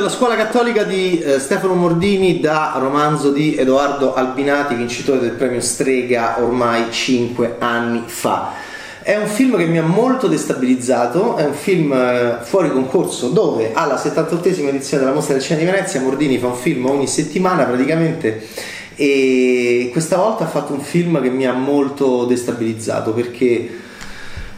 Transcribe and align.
La 0.00 0.08
scuola 0.08 0.34
cattolica 0.34 0.84
di 0.84 1.18
eh, 1.18 1.38
Stefano 1.38 1.74
Mordini 1.74 2.40
da 2.40 2.74
romanzo 2.78 3.30
di 3.30 3.54
Edoardo 3.54 4.14
Albinati, 4.14 4.74
vincitore 4.74 5.20
del 5.20 5.32
premio 5.32 5.60
Strega 5.60 6.42
ormai 6.42 6.90
5 6.90 7.56
anni 7.58 8.04
fa. 8.06 8.52
È 9.02 9.14
un 9.18 9.26
film 9.26 9.58
che 9.58 9.66
mi 9.66 9.76
ha 9.76 9.82
molto 9.82 10.26
destabilizzato, 10.26 11.36
è 11.36 11.44
un 11.44 11.52
film 11.52 11.92
eh, 11.92 12.38
fuori 12.40 12.70
concorso 12.70 13.28
dove 13.28 13.72
alla 13.74 13.96
78esima 13.96 14.68
edizione 14.68 15.02
della 15.02 15.14
Mostra 15.14 15.34
del 15.34 15.42
Cinema 15.42 15.66
di 15.66 15.70
Venezia 15.76 16.00
Mordini 16.00 16.38
fa 16.38 16.46
un 16.46 16.56
film 16.56 16.86
ogni 16.86 17.06
settimana 17.06 17.64
praticamente 17.64 18.46
e 18.94 19.90
questa 19.92 20.16
volta 20.16 20.44
ha 20.44 20.48
fatto 20.48 20.72
un 20.72 20.80
film 20.80 21.20
che 21.20 21.28
mi 21.28 21.46
ha 21.46 21.52
molto 21.52 22.24
destabilizzato 22.24 23.12
perché, 23.12 23.68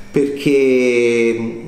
perché 0.09 1.61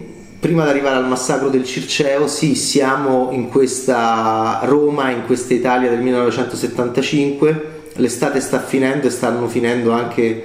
prima 0.44 0.64
di 0.64 0.68
arrivare 0.68 0.96
al 0.96 1.08
massacro 1.08 1.48
del 1.48 1.64
Circeo, 1.64 2.26
sì, 2.26 2.54
siamo 2.54 3.30
in 3.32 3.48
questa 3.48 4.60
Roma, 4.64 5.08
in 5.08 5.24
questa 5.24 5.54
Italia 5.54 5.88
del 5.88 6.00
1975, 6.00 7.68
l'estate 7.94 8.40
sta 8.40 8.60
finendo 8.60 9.06
e 9.06 9.10
stanno 9.10 9.48
finendo 9.48 9.92
anche 9.92 10.44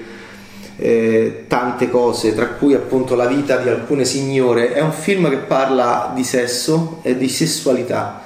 eh, 0.77 1.43
tante 1.49 1.89
cose, 1.89 2.33
tra 2.33 2.45
cui 2.47 2.75
appunto 2.75 3.13
la 3.15 3.27
vita 3.27 3.57
di 3.57 3.67
alcune 3.67 4.05
signore. 4.05 4.71
È 4.71 4.79
un 4.79 4.93
film 4.93 5.29
che 5.29 5.35
parla 5.35 6.13
di 6.15 6.23
sesso 6.23 7.01
e 7.01 7.17
di 7.17 7.27
sessualità 7.27 8.21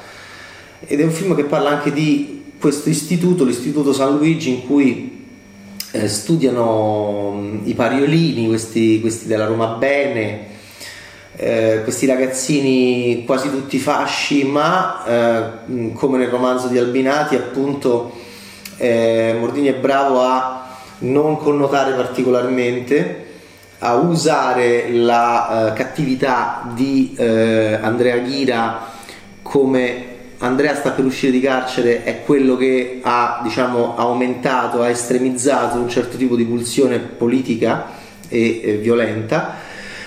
ed 0.85 0.99
è 0.99 1.03
un 1.03 1.11
film 1.11 1.33
che 1.33 1.45
parla 1.45 1.71
anche 1.71 1.91
di 1.91 2.51
questo 2.59 2.89
istituto, 2.89 3.43
l'istituto 3.43 3.93
San 3.93 4.15
Luigi, 4.15 4.51
in 4.51 4.67
cui 4.67 5.25
eh, 5.89 6.07
studiano 6.07 7.31
mh, 7.31 7.61
i 7.63 7.73
pariolini, 7.73 8.45
questi, 8.47 9.01
questi 9.01 9.25
della 9.25 9.47
Roma 9.47 9.69
Bene 9.69 10.52
eh, 11.35 11.81
questi 11.83 12.05
ragazzini 12.05 13.23
quasi 13.25 13.49
tutti 13.49 13.79
fasci, 13.79 14.43
ma 14.43 15.03
eh, 15.05 15.93
come 15.93 16.17
nel 16.17 16.29
romanzo 16.29 16.67
di 16.67 16.77
Albinati, 16.77 17.35
appunto, 17.35 18.13
eh, 18.77 19.35
Mordini 19.39 19.67
è 19.67 19.73
bravo 19.73 20.21
a 20.21 20.77
non 20.99 21.37
connotare 21.37 21.93
particolarmente, 21.93 23.25
a 23.79 23.95
usare 23.95 24.91
la 24.91 25.71
eh, 25.71 25.73
cattività 25.73 26.69
di 26.73 27.15
eh, 27.17 27.77
Andrea 27.81 28.17
Ghira 28.17 28.91
come 29.41 30.11
Andrea 30.37 30.75
sta 30.75 30.91
per 30.91 31.05
uscire 31.05 31.31
di 31.31 31.39
carcere 31.39 32.03
è 32.03 32.23
quello 32.23 32.57
che 32.57 32.99
ha 33.01 33.39
diciamo, 33.43 33.95
aumentato, 33.97 34.81
ha 34.81 34.89
estremizzato 34.89 35.77
un 35.77 35.89
certo 35.89 36.17
tipo 36.17 36.35
di 36.35 36.43
pulsione 36.43 36.99
politica 36.99 37.87
e, 38.27 38.61
e 38.63 38.75
violenta 38.77 39.62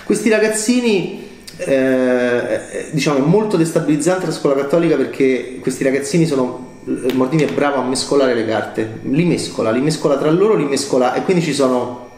questi 0.06 0.28
ragazzini, 0.28 1.28
eh, 1.56 2.86
diciamo, 2.92 3.18
è 3.18 3.20
molto 3.20 3.56
destabilizzante 3.56 4.26
la 4.26 4.32
scuola 4.32 4.54
cattolica 4.54 4.96
perché 4.96 5.58
questi 5.60 5.82
ragazzini 5.82 6.26
sono 6.26 6.74
Mordini 7.14 7.42
è 7.42 7.52
bravo 7.52 7.80
a 7.80 7.82
mescolare 7.82 8.32
le 8.32 8.46
carte, 8.46 9.00
li 9.02 9.24
mescola, 9.24 9.72
li 9.72 9.80
mescola 9.80 10.16
tra 10.16 10.30
loro, 10.30 10.54
li 10.54 10.64
mescola 10.64 11.14
e 11.14 11.22
quindi 11.24 11.42
ci 11.42 11.52
sono, 11.52 12.10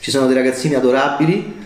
ci 0.00 0.10
sono 0.10 0.26
dei 0.26 0.34
ragazzini 0.34 0.74
adorabili 0.74 1.60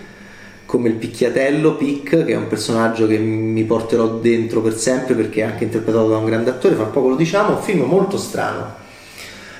come 0.66 0.88
il 0.88 0.96
picchiatello 0.96 1.76
Pic, 1.76 2.24
che 2.24 2.32
è 2.32 2.36
un 2.36 2.48
personaggio 2.48 3.06
che 3.06 3.18
mi 3.18 3.62
porterò 3.62 4.18
dentro 4.18 4.60
per 4.60 4.76
sempre 4.76 5.14
perché 5.14 5.42
è 5.42 5.44
anche 5.44 5.62
interpretato 5.62 6.08
da 6.08 6.16
un 6.16 6.24
grande 6.24 6.50
attore, 6.50 6.74
fra 6.74 6.86
poco 6.86 7.10
lo 7.10 7.14
diciamo, 7.14 7.54
un 7.54 7.62
film 7.62 7.82
molto 7.82 8.18
strano 8.18 8.84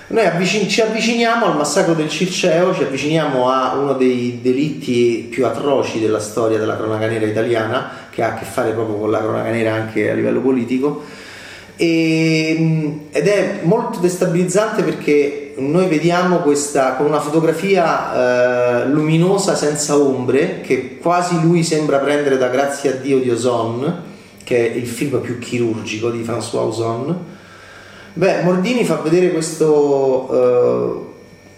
noi 0.09 0.25
avvicin- 0.25 0.69
ci 0.69 0.81
avviciniamo 0.81 1.47
al 1.47 1.57
massacro 1.57 1.95
del 1.95 2.09
Circeo, 2.09 2.73
ci 2.73 2.85
avviciniamo 2.85 3.51
a 3.51 3.75
uno 3.75 3.95
dei 3.95 4.39
delitti 4.41 5.27
più 5.29 5.45
atroci 5.47 5.99
della 5.99 6.21
storia 6.21 6.59
della 6.59 6.77
cronaca 6.77 7.09
nera 7.09 7.27
italiana, 7.27 7.91
che 8.11 8.23
ha 8.23 8.29
a 8.29 8.35
che 8.35 8.45
fare 8.45 8.71
proprio 8.71 8.99
con 8.99 9.11
la 9.11 9.19
cronaca 9.19 9.51
nera 9.51 9.75
anche 9.75 10.09
a 10.09 10.15
livello 10.15 10.41
politico. 10.41 11.03
E, 11.75 13.01
ed 13.11 13.27
è 13.27 13.61
molto 13.63 13.99
destabilizzante 13.99 14.85
perché 14.85 15.55
noi 15.59 15.89
vediamo 15.89 16.39
questa 16.39 16.95
con 16.95 17.07
una 17.07 17.21
fotografia 17.21 18.85
eh, 18.85 18.87
luminosa 18.87 19.57
senza 19.57 19.99
ombre 19.99 20.61
che 20.61 20.99
quasi 20.99 21.41
lui 21.43 21.65
sembra 21.65 21.99
prendere 21.99 22.39
da 22.39 22.47
Grazie 22.47 22.91
a 22.91 22.95
Dio 22.95 23.19
di 23.19 23.29
Ozon, 23.29 24.03
che 24.45 24.73
è 24.73 24.77
il 24.77 24.87
film 24.87 25.21
più 25.21 25.39
chirurgico 25.41 26.11
di 26.11 26.23
François 26.23 26.69
Ozon 26.69 27.35
Beh, 28.17 28.45
Mordini 28.45 28.83
fa 28.87 28.95
vedere 28.95 29.31
questo, 29.31 29.67
uh, 30.33 31.07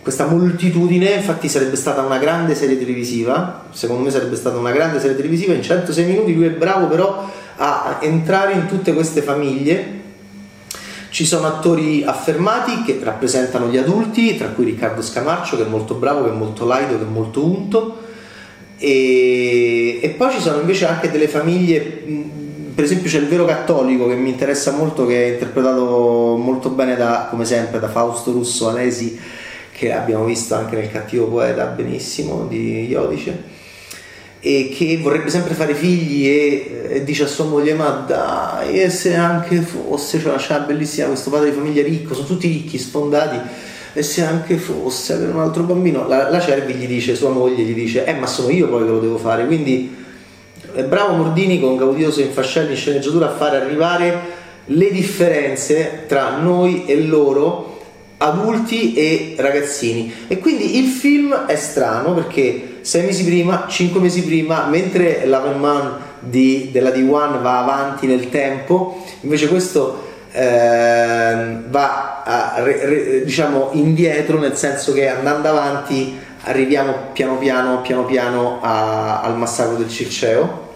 questa 0.02 0.26
moltitudine, 0.26 1.10
infatti 1.10 1.48
sarebbe 1.48 1.76
stata 1.76 2.02
una 2.02 2.18
grande 2.18 2.56
serie 2.56 2.76
televisiva, 2.76 3.66
secondo 3.70 4.02
me 4.02 4.10
sarebbe 4.10 4.34
stata 4.34 4.58
una 4.58 4.72
grande 4.72 4.98
serie 4.98 5.14
televisiva, 5.14 5.52
in 5.52 5.62
106 5.62 6.04
minuti 6.04 6.34
lui 6.34 6.46
è 6.46 6.50
bravo 6.50 6.88
però 6.88 7.30
a 7.58 7.98
entrare 8.00 8.54
in 8.54 8.66
tutte 8.66 8.92
queste 8.92 9.22
famiglie. 9.22 10.00
Ci 11.10 11.24
sono 11.24 11.46
attori 11.46 12.02
affermati 12.02 12.82
che 12.82 12.98
rappresentano 13.04 13.68
gli 13.68 13.76
adulti, 13.76 14.36
tra 14.36 14.48
cui 14.48 14.64
Riccardo 14.64 15.00
Scamarcio 15.00 15.56
che 15.56 15.62
è 15.62 15.68
molto 15.68 15.94
bravo, 15.94 16.24
che 16.24 16.30
è 16.30 16.34
molto 16.34 16.66
laido, 16.66 16.98
che 16.98 17.04
è 17.04 17.08
molto 17.08 17.44
unto. 17.44 17.98
E, 18.78 20.00
e 20.02 20.08
poi 20.08 20.32
ci 20.32 20.40
sono 20.40 20.58
invece 20.58 20.86
anche 20.86 21.08
delle 21.08 21.28
famiglie 21.28 22.02
per 22.78 22.86
esempio 22.86 23.10
c'è 23.10 23.18
il 23.18 23.26
vero 23.26 23.44
cattolico 23.44 24.06
che 24.06 24.14
mi 24.14 24.30
interessa 24.30 24.70
molto, 24.70 25.04
che 25.04 25.24
è 25.24 25.32
interpretato 25.32 26.36
molto 26.40 26.68
bene 26.68 26.94
da, 26.94 27.26
come 27.28 27.44
sempre, 27.44 27.80
da 27.80 27.88
Fausto 27.88 28.30
Russo 28.30 28.68
Alesi, 28.68 29.18
che 29.72 29.92
abbiamo 29.92 30.24
visto 30.24 30.54
anche 30.54 30.76
nel 30.76 30.88
Cattivo 30.88 31.26
Poeta 31.26 31.64
benissimo 31.64 32.46
di 32.46 32.86
Iodice, 32.86 33.42
e 34.38 34.72
che 34.72 34.96
vorrebbe 35.02 35.28
sempre 35.28 35.54
fare 35.54 35.74
figli 35.74 36.24
e, 36.28 36.86
e 36.90 37.02
dice 37.02 37.24
a 37.24 37.26
sua 37.26 37.46
moglie, 37.46 37.74
ma 37.74 38.04
dai, 38.06 38.80
e 38.80 38.90
se 38.90 39.16
anche 39.16 39.60
fosse, 39.60 40.20
cioè, 40.20 40.34
una 40.40 40.58
bellissima 40.60 41.08
questo 41.08 41.30
padre 41.30 41.50
di 41.50 41.56
famiglia 41.56 41.82
ricco, 41.82 42.14
sono 42.14 42.28
tutti 42.28 42.46
ricchi, 42.46 42.78
sfondati, 42.78 43.40
e 43.92 44.02
se 44.04 44.22
anche 44.22 44.56
fosse 44.56 45.14
avere 45.14 45.32
un 45.32 45.40
altro 45.40 45.64
bambino, 45.64 46.06
la, 46.06 46.30
la 46.30 46.38
Cervi 46.38 46.74
gli 46.74 46.86
dice, 46.86 47.16
sua 47.16 47.30
moglie 47.30 47.64
gli 47.64 47.74
dice, 47.74 48.04
eh 48.04 48.14
ma 48.14 48.28
sono 48.28 48.50
io 48.50 48.68
poi 48.68 48.84
che 48.84 48.90
lo 48.90 49.00
devo 49.00 49.18
fare, 49.18 49.46
quindi 49.46 50.06
è 50.78 50.84
bravo 50.84 51.14
Mordini 51.14 51.58
con 51.58 51.76
Gaudioso 51.76 52.20
in 52.20 52.30
fascelli 52.30 52.70
in 52.70 52.76
sceneggiatura 52.76 53.26
a 53.26 53.34
fare 53.34 53.56
arrivare 53.56 54.16
le 54.66 54.92
differenze 54.92 56.04
tra 56.06 56.36
noi 56.36 56.84
e 56.86 57.02
loro 57.02 57.80
adulti 58.18 58.94
e 58.94 59.34
ragazzini. 59.38 60.14
E 60.28 60.38
quindi 60.38 60.78
il 60.78 60.86
film 60.86 61.34
è 61.34 61.56
strano 61.56 62.14
perché 62.14 62.78
sei 62.82 63.06
mesi 63.06 63.24
prima, 63.24 63.64
cinque 63.68 64.00
mesi 64.00 64.22
prima 64.22 64.66
mentre 64.66 65.26
l'Avenman 65.26 65.96
di, 66.20 66.68
della 66.70 66.90
D1 66.90 67.42
va 67.42 67.58
avanti 67.58 68.06
nel 68.06 68.28
tempo 68.28 69.04
invece 69.22 69.48
questo 69.48 70.06
eh, 70.30 71.56
va 71.70 72.22
a, 72.22 72.62
re, 72.62 72.86
re, 72.86 73.24
diciamo 73.24 73.70
indietro 73.72 74.38
nel 74.38 74.54
senso 74.54 74.92
che 74.92 75.08
andando 75.08 75.48
avanti 75.48 76.16
arriviamo 76.42 77.10
piano 77.12 77.36
piano 77.36 77.80
piano 77.80 78.04
piano 78.04 78.58
a, 78.62 79.22
al 79.22 79.36
massacro 79.36 79.74
del 79.74 79.88
Circeo 79.88 80.66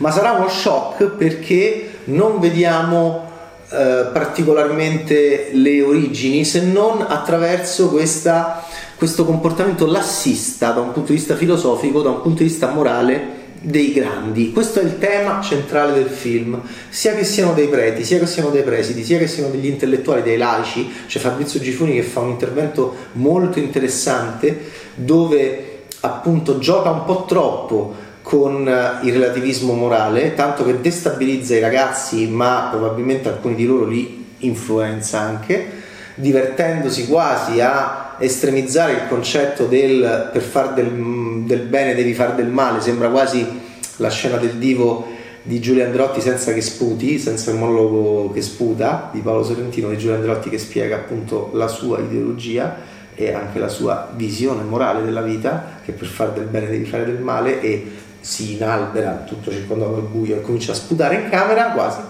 ma 0.00 0.10
sarà 0.10 0.32
uno 0.32 0.48
shock 0.48 1.04
perché 1.04 1.90
non 2.04 2.40
vediamo 2.40 3.28
eh, 3.70 4.08
particolarmente 4.12 5.50
le 5.52 5.82
origini 5.82 6.44
se 6.44 6.62
non 6.62 7.04
attraverso 7.06 7.88
questa, 7.88 8.64
questo 8.96 9.24
comportamento 9.24 9.86
lassista 9.86 10.72
da 10.72 10.80
un 10.80 10.92
punto 10.92 11.12
di 11.12 11.18
vista 11.18 11.36
filosofico, 11.36 12.02
da 12.02 12.10
un 12.10 12.22
punto 12.22 12.42
di 12.42 12.48
vista 12.48 12.70
morale 12.70 13.38
dei 13.60 13.92
grandi. 13.92 14.52
Questo 14.52 14.80
è 14.80 14.82
il 14.82 14.98
tema 14.98 15.40
centrale 15.42 15.92
del 15.92 16.08
film, 16.08 16.60
sia 16.88 17.14
che 17.14 17.24
siano 17.24 17.52
dei 17.52 17.68
preti, 17.68 18.04
sia 18.04 18.18
che 18.18 18.26
siano 18.26 18.48
dei 18.48 18.62
presidi, 18.62 19.04
sia 19.04 19.18
che 19.18 19.28
siano 19.28 19.50
degli 19.50 19.66
intellettuali, 19.66 20.22
dei 20.22 20.38
laici. 20.38 20.90
C'è 21.06 21.18
Fabrizio 21.18 21.60
Gifuni 21.60 21.92
che 21.92 22.02
fa 22.02 22.20
un 22.20 22.30
intervento 22.30 22.96
molto 23.12 23.58
interessante 23.58 24.58
dove 24.94 25.82
appunto 26.00 26.58
gioca 26.58 26.90
un 26.90 27.04
po' 27.04 27.26
troppo 27.28 28.08
con 28.30 28.68
eh, 28.68 29.04
il 29.08 29.12
relativismo 29.12 29.72
morale, 29.72 30.34
tanto 30.34 30.64
che 30.64 30.80
destabilizza 30.80 31.56
i 31.56 31.58
ragazzi, 31.58 32.28
ma 32.28 32.68
probabilmente 32.70 33.28
alcuni 33.28 33.56
di 33.56 33.66
loro 33.66 33.86
li 33.86 34.24
influenza 34.38 35.18
anche, 35.18 35.66
divertendosi 36.14 37.08
quasi 37.08 37.60
a 37.60 38.14
estremizzare 38.20 38.92
il 38.92 39.08
concetto 39.08 39.66
del 39.66 40.30
per 40.32 40.42
far 40.42 40.74
del, 40.74 41.42
del 41.44 41.62
bene 41.62 41.96
devi 41.96 42.14
fare 42.14 42.36
del 42.36 42.46
male, 42.46 42.80
sembra 42.80 43.08
quasi 43.08 43.44
la 43.96 44.10
scena 44.10 44.36
del 44.36 44.58
divo 44.58 45.08
di 45.42 45.58
Giulio 45.58 45.84
Androtti 45.84 46.20
senza 46.20 46.52
che 46.52 46.60
sputi, 46.60 47.18
senza 47.18 47.50
il 47.50 47.56
monologo 47.56 48.30
che 48.30 48.42
sputa 48.42 49.10
di 49.12 49.22
Paolo 49.22 49.42
Sorrentino, 49.42 49.88
di 49.88 49.98
Giulio 49.98 50.14
Androtti 50.14 50.50
che 50.50 50.58
spiega 50.58 50.94
appunto 50.94 51.50
la 51.54 51.66
sua 51.66 51.98
ideologia 51.98 52.76
e 53.12 53.32
anche 53.32 53.58
la 53.58 53.68
sua 53.68 54.08
visione 54.14 54.62
morale 54.62 55.02
della 55.02 55.22
vita, 55.22 55.80
che 55.84 55.90
per 55.90 56.06
fare 56.06 56.32
del 56.32 56.44
bene 56.44 56.68
devi 56.68 56.84
fare 56.84 57.04
del 57.04 57.18
male 57.18 57.60
e 57.60 58.08
si 58.20 58.54
inalbera 58.54 59.24
tutto 59.26 59.50
circondato 59.50 59.92
dal 59.92 60.02
buio 60.02 60.36
e 60.36 60.40
comincia 60.42 60.72
a 60.72 60.74
sputare 60.74 61.16
in 61.16 61.28
camera 61.30 61.70
quasi, 61.70 62.00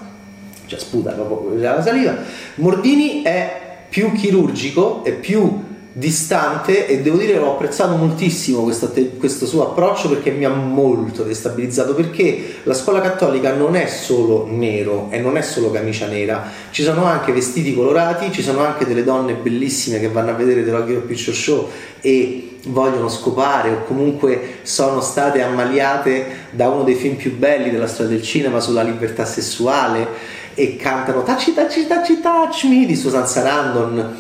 cioè 0.67 0.79
sputa 0.79 1.13
proprio 1.13 1.59
la 1.59 1.83
saliva. 1.83 2.17
Mordini 2.57 3.23
è 3.23 3.85
più 3.89 4.13
chirurgico, 4.13 5.05
è 5.05 5.13
più 5.13 5.69
distante 5.93 6.87
e 6.87 7.01
devo 7.01 7.17
dire 7.17 7.33
che 7.33 7.39
ho 7.39 7.53
apprezzato 7.53 7.97
moltissimo 7.97 8.63
questo, 8.63 8.93
questo, 9.19 9.45
suo 9.47 9.71
approccio 9.71 10.09
perché 10.09 10.31
mi 10.31 10.45
ha 10.45 10.51
molto 10.51 11.25
destabilizzato 11.25 11.95
perché 11.95 12.59
la 12.63 12.75
scuola 12.75 13.01
cattolica 13.01 13.53
non 13.55 13.75
è 13.75 13.87
solo 13.87 14.47
nero 14.49 15.09
e 15.11 15.19
non 15.19 15.37
è 15.37 15.43
solo 15.43 15.71
camicia 15.71 16.07
nera. 16.07 16.49
Ci 16.71 16.83
sono 16.83 17.05
anche 17.05 17.33
vestiti 17.33 17.75
colorati 17.75 18.31
ci 18.33 18.43
sono 18.43 18.61
anche 18.61 18.87
delle 18.87 19.03
donne 19.03 19.35
bellissime 19.35 19.99
che 19.99 20.09
vanno 20.09 20.31
a 20.31 20.35
vedere 20.35 20.65
The 20.65 20.71
Rocky 20.71 20.93
Horror 20.93 21.07
Picture 21.07 21.37
Show 21.37 21.69
e 22.01 22.59
vogliono 22.67 23.09
scopare 23.09 23.71
o 23.71 23.85
comunque 23.85 24.59
sono 24.63 25.01
state 25.01 25.43
ammaliate 25.43 26.49
da 26.51 26.69
uno 26.69 26.85
dei 26.85 26.95
film 26.95 27.17
più 27.17 27.37
belli 27.37 27.71
della 27.71 27.87
storia 27.87 28.13
del 28.13 28.23
cinema 28.23 28.61
sulla 28.61 28.83
libertà 28.83 29.25
sessuale 29.25 30.07
e 30.55 30.77
cantano 30.77 31.23
Taci 31.23 31.55
Taci 31.55 31.87
Taci 31.87 32.21
Touch 32.21 32.65
Me 32.65 32.87
di 32.87 32.95
Susan 32.95 33.27
Sarandon 33.27 34.19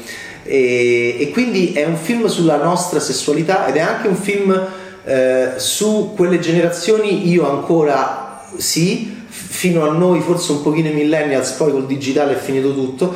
e, 0.50 1.14
e, 1.16 1.30
quindi 1.30 1.72
è 1.74 1.84
un 1.84 1.94
film 1.94 2.26
sulla 2.26 2.56
nostra 2.56 2.98
sessualità 2.98 3.68
ed 3.68 3.76
è 3.76 3.80
anche 3.80 4.08
un 4.08 4.16
film 4.16 4.68
eh, 5.04 5.52
su 5.58 6.12
quelle 6.16 6.40
generazioni 6.40 7.28
io 7.28 7.48
ancora 7.48 8.48
sì 8.56 9.18
fino 9.28 9.88
a 9.88 9.92
noi 9.92 10.20
forse 10.20 10.50
un 10.50 10.62
pochino 10.62 10.88
i 10.88 10.92
millennials 10.92 11.52
poi 11.52 11.70
col 11.70 11.86
digitale 11.86 12.32
è 12.32 12.36
finito 12.36 12.74
tutto. 12.74 13.14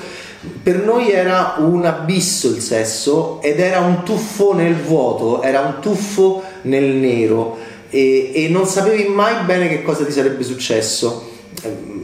Per 0.63 0.77
noi 0.85 1.11
era 1.11 1.57
un 1.59 1.85
abisso 1.85 2.51
il 2.51 2.61
sesso 2.61 3.43
ed 3.43 3.59
era 3.59 3.81
un 3.81 4.05
tuffo 4.05 4.55
nel 4.55 4.77
vuoto 4.77 5.43
era 5.43 5.61
un 5.61 5.81
tuffo 5.81 6.41
nel 6.63 6.85
nero 6.85 7.57
e, 7.91 8.31
e 8.33 8.49
non 8.49 8.65
sapevi 8.65 9.09
mai 9.09 9.45
bene 9.45 9.69
che 9.69 9.83
cosa 9.83 10.05
ti 10.05 10.13
sarebbe 10.13 10.45
successo. 10.45 11.33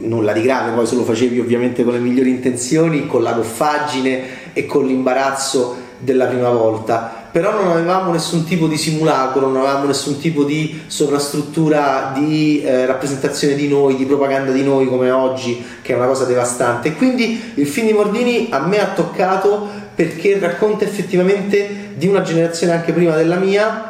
Nulla 0.01 0.33
di 0.33 0.41
grave, 0.41 0.71
poi 0.73 0.85
se 0.85 0.95
lo 0.95 1.03
facevi 1.03 1.39
ovviamente 1.39 1.83
con 1.83 1.93
le 1.93 1.99
migliori 1.99 2.31
intenzioni, 2.31 3.07
con 3.07 3.21
la 3.21 3.33
goffaggine 3.33 4.40
e 4.53 4.65
con 4.65 4.85
l'imbarazzo 4.85 5.89
della 5.99 6.25
prima 6.25 6.49
volta. 6.49 7.19
Però 7.31 7.53
non 7.53 7.71
avevamo 7.71 8.11
nessun 8.11 8.43
tipo 8.43 8.67
di 8.67 8.75
simulacro, 8.75 9.47
non 9.47 9.57
avevamo 9.57 9.85
nessun 9.85 10.19
tipo 10.19 10.43
di 10.43 10.81
sovrastruttura 10.87 12.11
di 12.13 12.61
eh, 12.61 12.85
rappresentazione 12.85 13.55
di 13.55 13.69
noi, 13.69 13.95
di 13.95 14.05
propaganda 14.05 14.51
di 14.51 14.63
noi 14.63 14.87
come 14.87 15.11
oggi, 15.11 15.63
che 15.81 15.93
è 15.93 15.95
una 15.95 16.07
cosa 16.07 16.25
devastante. 16.25 16.93
Quindi 16.93 17.53
il 17.55 17.67
film 17.67 17.87
di 17.87 17.93
Mordini 17.93 18.47
a 18.51 18.59
me 18.59 18.81
ha 18.81 18.87
toccato 18.87 19.69
perché 19.95 20.39
racconta 20.39 20.83
effettivamente 20.83 21.93
di 21.95 22.07
una 22.07 22.21
generazione 22.21 22.73
anche 22.73 22.91
prima 22.91 23.15
della 23.15 23.37
mia. 23.37 23.89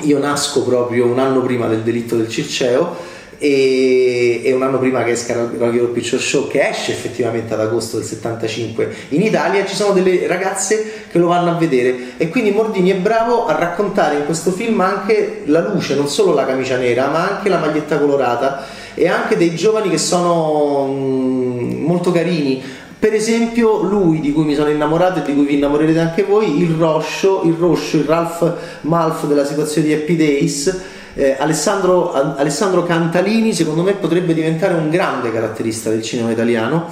Io 0.00 0.18
nasco 0.18 0.64
proprio 0.64 1.06
un 1.06 1.20
anno 1.20 1.40
prima 1.42 1.68
del 1.68 1.82
delitto 1.82 2.16
del 2.16 2.28
Circeo 2.28 3.11
e, 3.42 4.40
e, 4.44 4.52
un 4.52 4.62
anno 4.62 4.78
prima 4.78 5.02
che 5.02 5.10
esca 5.10 5.34
Rocky 5.34 5.58
Horror 5.58 5.90
Picture 5.90 6.22
Show 6.22 6.46
che 6.46 6.68
esce 6.68 6.92
effettivamente 6.92 7.52
ad 7.52 7.58
agosto 7.58 7.96
del 7.96 8.06
75 8.06 8.94
in 9.08 9.20
Italia 9.20 9.66
ci 9.66 9.74
sono 9.74 9.92
delle 9.92 10.28
ragazze 10.28 11.06
che 11.10 11.18
lo 11.18 11.26
vanno 11.26 11.50
a 11.50 11.54
vedere. 11.54 12.12
E 12.18 12.28
quindi 12.28 12.52
Mordini 12.52 12.90
è 12.90 12.94
bravo 12.94 13.46
a 13.46 13.56
raccontare 13.56 14.18
in 14.18 14.26
questo 14.26 14.52
film 14.52 14.80
anche 14.80 15.42
la 15.46 15.60
luce 15.68 15.96
non 15.96 16.06
solo 16.06 16.32
la 16.34 16.46
camicia 16.46 16.76
nera 16.76 17.08
ma 17.08 17.36
anche 17.36 17.48
la 17.48 17.58
maglietta 17.58 17.98
colorata. 17.98 18.64
E 18.94 19.08
anche 19.08 19.36
dei 19.36 19.56
giovani 19.56 19.90
che 19.90 19.98
sono 19.98 20.86
mm, 20.88 21.84
molto 21.84 22.12
carini. 22.12 22.62
Per 22.96 23.12
esempio 23.12 23.82
lui 23.82 24.20
di 24.20 24.32
cui 24.32 24.44
mi 24.44 24.54
sono 24.54 24.70
innamorato 24.70 25.18
e 25.18 25.22
di 25.22 25.34
cui 25.34 25.46
vi 25.46 25.54
innamorerete 25.54 25.98
anche 25.98 26.22
voi 26.22 26.62
il 26.62 26.70
Roscio 26.70 27.42
il 27.44 27.54
Roscio 27.54 27.96
il 27.96 28.04
Ralph 28.04 28.54
Malf 28.82 29.26
della 29.26 29.44
situazione 29.44 29.88
di 29.88 29.94
Happy 29.94 30.14
Days 30.14 31.00
eh, 31.14 31.36
Alessandro, 31.38 32.12
Alessandro 32.12 32.84
Cantalini 32.84 33.52
secondo 33.54 33.82
me 33.82 33.92
potrebbe 33.92 34.34
diventare 34.34 34.74
un 34.74 34.90
grande 34.90 35.32
caratterista 35.32 35.90
del 35.90 36.02
cinema 36.02 36.30
italiano 36.30 36.90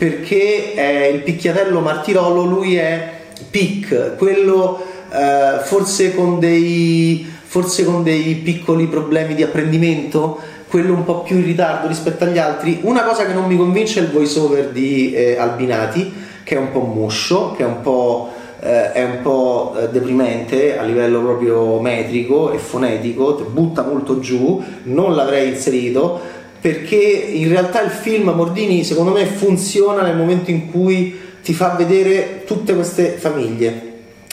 perché 0.00 0.72
è 0.72 1.04
il 1.08 1.20
picchiatello 1.20 1.80
Martirollo, 1.80 2.44
lui 2.44 2.76
è 2.76 3.18
Pic, 3.50 4.16
quello 4.16 4.82
eh, 5.12 5.58
forse, 5.62 6.14
con 6.14 6.38
dei, 6.38 7.30
forse 7.44 7.84
con 7.84 8.02
dei 8.02 8.36
piccoli 8.36 8.86
problemi 8.86 9.34
di 9.34 9.42
apprendimento, 9.42 10.38
quello 10.68 10.94
un 10.94 11.04
po' 11.04 11.20
più 11.20 11.36
in 11.36 11.44
ritardo 11.44 11.86
rispetto 11.86 12.24
agli 12.24 12.38
altri. 12.38 12.80
Una 12.82 13.02
cosa 13.02 13.26
che 13.26 13.34
non 13.34 13.44
mi 13.44 13.58
convince 13.58 14.00
è 14.00 14.02
il 14.04 14.10
voice 14.10 14.38
over 14.38 14.68
di 14.70 15.12
eh, 15.12 15.36
Albinati, 15.36 16.10
che 16.44 16.54
è 16.54 16.58
un 16.58 16.72
po' 16.72 16.80
moscio, 16.80 17.52
che 17.54 17.62
è 17.62 17.66
un 17.66 17.82
po' 17.82 18.32
eh, 18.62 18.92
è 18.92 19.02
un 19.04 19.20
po' 19.22 19.74
eh, 19.78 19.88
deprimente 19.88 20.78
a 20.78 20.82
livello 20.82 21.20
proprio 21.20 21.80
metrico 21.80 22.52
e 22.52 22.58
fonetico, 22.58 23.36
ti 23.36 23.44
butta 23.50 23.82
molto 23.82 24.20
giù, 24.20 24.62
non 24.84 25.14
l'avrei 25.14 25.48
inserito 25.48 26.38
perché 26.60 26.96
in 26.96 27.48
realtà 27.48 27.82
il 27.82 27.90
film 27.90 28.28
Mordini 28.30 28.84
secondo 28.84 29.12
me 29.12 29.24
funziona 29.24 30.02
nel 30.02 30.16
momento 30.16 30.50
in 30.50 30.70
cui 30.70 31.18
ti 31.42 31.54
fa 31.54 31.70
vedere 31.70 32.44
tutte 32.44 32.74
queste 32.74 33.12
famiglie. 33.12 33.88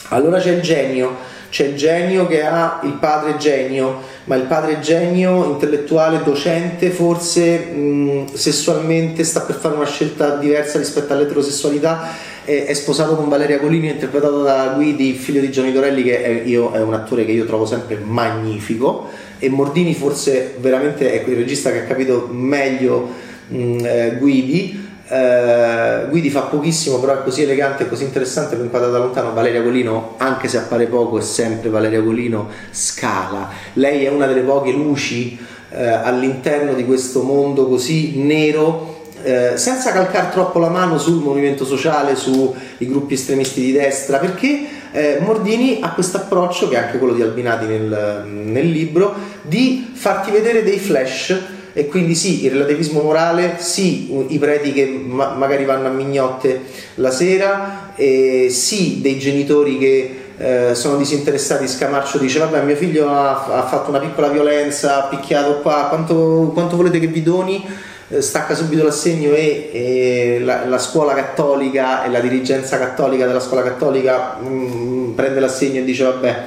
Allora 0.10 0.40
c'è 0.40 0.52
il 0.52 0.62
genio, 0.62 1.16
c'è 1.50 1.68
il 1.68 1.76
genio 1.78 2.28
che 2.28 2.44
ha 2.44 2.82
il 2.84 2.94
padre 2.94 3.38
genio, 3.38 4.02
ma 4.26 4.36
il 4.36 4.44
padre 4.44 4.80
genio 4.82 5.46
intellettuale, 5.46 6.22
docente, 6.22 6.90
forse 6.90 7.58
mh, 7.58 8.34
sessualmente 8.34 9.24
sta 9.24 9.42
per 9.42 9.56
fare 9.56 9.76
una 9.76 9.86
scelta 9.86 10.36
diversa 10.36 10.78
rispetto 10.78 11.14
all'eterosessualità 11.14 12.10
è, 12.48 12.74
sposato 12.74 13.16
con 13.18 13.28
Valeria 13.28 13.60
Colini, 13.60 13.90
interpretato 13.90 14.42
da 14.42 14.72
Guidi, 14.76 15.12
figlio 15.14 15.42
di 15.42 15.52
Gianni 15.52 15.74
Dorelli, 15.74 16.02
che 16.02 16.24
è, 16.24 16.30
io, 16.46 16.72
è 16.72 16.82
un 16.82 16.94
attore 16.94 17.26
che 17.26 17.34
io 17.34 17.46
trovo 17.46 17.66
sempre 17.66 17.98
magnifico. 18.02 19.10
E 19.38 19.50
Mordini, 19.50 19.94
forse 19.94 20.56
veramente 20.60 21.12
è 21.12 21.30
il 21.30 21.36
regista 21.36 21.72
che 21.72 21.80
ha 21.80 21.84
capito 21.84 22.30
meglio 22.32 23.10
mh, 23.50 23.80
eh, 23.84 24.16
Guidi. 24.18 24.86
Uh, 25.10 26.10
Guidi 26.10 26.30
fa 26.30 26.42
pochissimo, 26.42 27.00
però 27.00 27.20
è 27.20 27.24
così 27.24 27.44
elegante 27.44 27.84
e 27.84 27.88
così 27.88 28.04
interessante 28.04 28.56
che 28.56 28.62
inquadra 28.62 28.90
da 28.90 28.98
lontano. 28.98 29.34
Valeria 29.34 29.62
Colino, 29.62 30.16
anche 30.18 30.48
se 30.48 30.58
appare 30.58 30.86
poco, 30.88 31.18
è 31.20 31.22
sempre 31.22 31.70
Valeria 31.70 32.02
Colino, 32.02 32.50
scala. 32.72 33.50
Lei 33.74 34.06
è 34.06 34.10
una 34.10 34.26
delle 34.26 34.42
poche 34.42 34.72
luci 34.72 35.38
uh, 35.40 35.76
all'interno 35.76 36.74
di 36.74 36.86
questo 36.86 37.24
mondo 37.24 37.68
così 37.68 38.22
nero 38.22 38.97
eh, 39.24 39.54
senza 39.56 39.92
calcare 39.92 40.30
troppo 40.32 40.60
la 40.60 40.70
mano 40.70 40.98
sul 40.98 41.22
movimento 41.22 41.66
sociale, 41.66 42.16
sui 42.16 42.54
gruppi 42.80 43.16
estremisti 43.16 43.62
di 43.62 43.72
destra, 43.72 44.18
perché 44.18 44.66
eh, 44.92 45.18
Mordini 45.20 45.80
ha 45.82 45.92
questo 45.92 46.18
approccio, 46.18 46.70
che 46.70 46.76
è 46.76 46.80
anche 46.80 46.98
quello 46.98 47.14
di 47.14 47.22
Albinati 47.22 47.66
nel, 47.66 48.24
nel 48.26 48.70
libro, 48.70 49.14
di 49.42 49.92
farti 49.94 50.32
vedere 50.32 50.64
dei 50.64 50.80
flash 50.80 51.56
e 51.78 51.86
quindi 51.86 52.16
sì, 52.16 52.44
il 52.44 52.52
relativismo 52.52 53.02
morale, 53.02 53.58
sì, 53.60 54.12
i 54.30 54.40
preti 54.40 54.74
che 54.74 54.86
ma- 54.88 55.36
magari 55.36 55.64
vanno 55.64 55.88
a 55.88 55.92
mignotte 55.92 56.62
la 56.96 57.12
sera, 57.12 57.94
e 57.96 58.48
sì, 58.50 59.00
dei 59.00 59.20
genitori 59.20 59.78
che 59.78 60.18
eh, 60.38 60.74
sono 60.74 60.98
disinteressati, 60.98 61.68
Scamarcio 61.68 62.18
dice 62.18 62.40
vabbè 62.40 62.64
mio 62.64 62.76
figlio 62.76 63.08
ha, 63.10 63.46
ha, 63.46 63.68
fatto 63.68 63.90
una 63.90 64.00
piccola 64.00 64.28
violenza, 64.30 65.04
ha 65.04 65.08
picchiato 65.08 65.60
qua, 65.62 65.86
quanto, 65.90 66.50
quanto 66.54 66.76
volete 66.76 67.00
che 67.00 67.08
vi 67.08 67.22
doni? 67.22 67.64
Eh, 68.10 68.22
stacca 68.22 68.56
subito 68.56 68.84
l'assegno 68.84 69.34
e, 69.34 69.70
e 69.74 70.40
la, 70.40 70.66
la, 70.66 70.78
scuola 70.78 71.14
cattolica 71.14 72.06
e 72.06 72.10
la 72.10 72.22
dirigenza 72.22 72.78
cattolica 72.78 73.28
della 73.28 73.42
scuola 73.42 73.64
cattolica 73.64 74.38
mh, 74.40 74.48
mm, 74.48 75.12
prende 75.14 75.42
l'assegno 75.42 75.80
e 75.80 75.84
dice 75.84 76.06
vabbè 76.06 76.46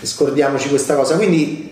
scordiamoci 0.00 0.68
questa 0.70 0.96
cosa. 0.96 1.16
Quindi 1.16 1.70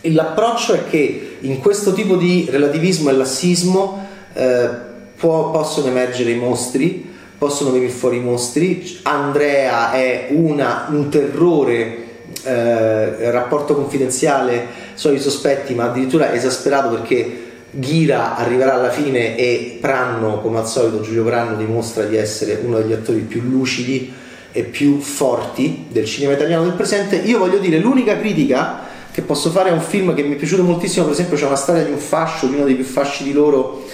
l'approccio 0.00 0.72
è 0.72 0.84
che 0.88 1.36
in 1.40 1.58
questo 1.60 1.92
tipo 1.92 2.16
di 2.16 2.48
relativismo 2.50 3.10
e 3.10 3.12
lassismo 3.12 4.06
eh, 4.32 4.68
può, 5.16 5.50
possono 5.50 5.88
emergere 5.88 6.30
i 6.30 6.36
mostri 6.36 7.10
possono 7.42 7.72
venire 7.72 7.90
fuori 7.90 8.18
i 8.18 8.20
mostri. 8.20 9.00
Andrea 9.02 9.90
è 9.90 10.28
una, 10.30 10.86
un 10.90 11.08
terrore 11.08 12.04
eh, 12.44 13.30
rapporto 13.32 13.74
confidenziale 13.74 14.64
sui 14.94 15.18
sospetti 15.18 15.74
ma 15.74 15.86
addirittura 15.86 16.32
esasperato 16.32 16.90
perché 16.90 17.41
Ghira 17.74 18.36
arriverà 18.36 18.74
alla 18.74 18.90
fine 18.90 19.36
e 19.36 19.78
Pranno, 19.80 20.40
come 20.40 20.58
al 20.58 20.68
solito, 20.68 21.00
Giulio 21.00 21.24
Pranno 21.24 21.56
dimostra 21.56 22.04
di 22.04 22.16
essere 22.16 22.60
uno 22.62 22.78
degli 22.78 22.92
attori 22.92 23.20
più 23.20 23.40
lucidi 23.40 24.12
e 24.52 24.62
più 24.64 25.00
forti 25.00 25.86
del 25.88 26.04
cinema 26.04 26.34
italiano 26.34 26.64
del 26.64 26.74
presente. 26.74 27.16
Io 27.16 27.38
voglio 27.38 27.58
dire, 27.58 27.78
l'unica 27.78 28.18
critica 28.18 28.80
che 29.10 29.22
posso 29.22 29.50
fare 29.50 29.70
a 29.70 29.72
un 29.72 29.80
film 29.80 30.14
che 30.14 30.22
mi 30.22 30.34
è 30.34 30.36
piaciuto 30.36 30.62
moltissimo, 30.62 31.04
per 31.04 31.14
esempio 31.14 31.36
c'è 31.36 31.46
una 31.46 31.56
storia 31.56 31.82
di 31.82 31.92
un 31.92 31.98
fascio, 31.98 32.46
di 32.46 32.54
uno 32.56 32.64
dei 32.64 32.74
più 32.74 32.84
fasci 32.84 33.24
di 33.24 33.32
loro, 33.32 33.84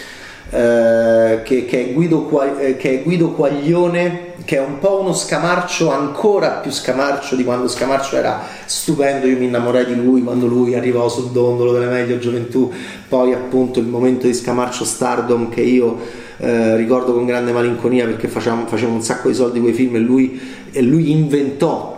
eh, 0.50 1.40
che, 1.43 1.64
che, 1.67 1.88
è 1.88 1.93
Guido, 1.93 2.28
eh, 2.59 2.76
che, 2.76 3.00
è 3.00 3.02
Guido, 3.02 3.33
Quaglione, 3.33 4.33
che 4.45 4.57
è 4.57 4.61
un 4.61 4.78
po' 4.78 5.00
uno 5.00 5.12
scamarcio, 5.12 5.90
ancora 5.90 6.50
più 6.52 6.71
scamarcio 6.71 7.37
di 7.37 7.45
quando 7.45 7.69
Scamarcio 7.69 8.17
era 8.17 8.40
stupendo. 8.64 9.26
Io 9.26 9.37
mi 9.37 9.45
innamorai 9.45 9.85
di 9.85 9.95
lui 9.95 10.23
quando 10.23 10.47
lui 10.47 10.75
arrivò 10.75 11.09
sul 11.09 11.31
dondolo 11.31 11.73
delle 11.73 11.87
meglio 11.87 12.19
gioventù. 12.19 12.73
Poi, 13.09 13.35
appunto, 13.35 13.78
il 13.78 13.87
momento 13.87 14.26
di 14.26 14.35
Scamarcio 14.35 14.85
Stardom 14.85 15.50
che 15.50 15.61
io 15.61 15.99
eh, 16.38 16.76
ricordo 16.76 17.12
con 17.12 17.26
grande 17.26 17.52
malinconia 17.52 18.07
perché 18.07 18.28
facevamo, 18.28 18.67
facevamo 18.67 18.97
un 18.97 19.02
sacco 19.02 19.28
di 19.28 19.35
soldi 19.35 19.61
quei 19.61 19.73
film 19.73 19.97
e 19.97 19.99
lui, 19.99 20.40
e 20.71 20.81
lui 20.83 21.11
inventò 21.11 21.98